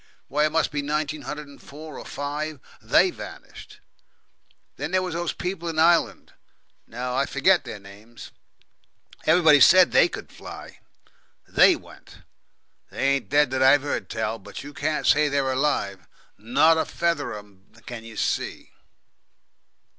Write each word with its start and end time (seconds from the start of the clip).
Why, 0.29 0.45
it 0.47 0.51
must 0.51 0.71
be 0.71 0.81
nineteen 0.81 1.21
hundred 1.21 1.47
and 1.47 1.61
four, 1.61 1.99
or 1.99 2.05
five, 2.07 2.59
THEY 2.81 3.11
vanished! 3.11 3.81
Then 4.75 4.89
there 4.89 5.01
was 5.03 5.13
those 5.13 5.31
people 5.31 5.69
in 5.69 5.77
Ireland 5.77 6.33
no, 6.87 7.13
I 7.15 7.27
forget 7.27 7.65
their 7.65 7.77
names. 7.79 8.31
Everybody 9.27 9.59
said 9.59 9.91
they 9.91 10.07
could 10.07 10.31
fly. 10.31 10.79
THEY 11.47 11.75
went. 11.75 12.23
They 12.89 13.09
ain't 13.09 13.29
dead 13.29 13.51
that 13.51 13.61
I've 13.61 13.83
heard 13.83 14.09
tell; 14.09 14.39
but 14.39 14.63
you 14.63 14.73
can't 14.73 15.05
say 15.05 15.27
they're 15.29 15.51
alive. 15.51 16.07
Not 16.35 16.79
a 16.79 16.85
feather 16.85 17.33
of 17.33 17.37
'em 17.45 17.71
can 17.85 18.03
you 18.03 18.17
see. 18.17 18.71